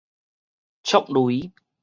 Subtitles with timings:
[0.81, 1.53] 觸雷